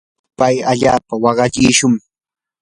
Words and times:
pay 0.37 0.55
allaapa 0.71 1.13
waqalishun. 1.23 1.93